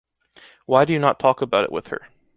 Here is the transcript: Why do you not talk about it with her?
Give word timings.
Why 0.65 0.83
do 0.83 0.93
you 0.93 0.97
not 0.97 1.19
talk 1.19 1.43
about 1.43 1.63
it 1.63 1.71
with 1.71 1.89
her? 1.89 2.07